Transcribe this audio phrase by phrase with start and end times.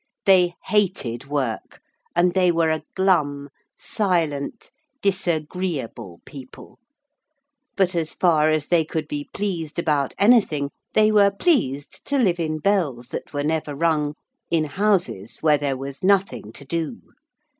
[0.25, 1.79] They hated work,
[2.15, 6.79] and they were a glum, silent, disagreeable people,
[7.77, 12.39] but as far as they could be pleased about anything they were pleased to live
[12.39, 14.15] in bells that were never rung,
[14.49, 16.99] in houses where there was nothing to do.